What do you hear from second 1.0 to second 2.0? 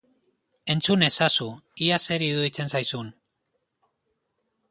ezazu, ea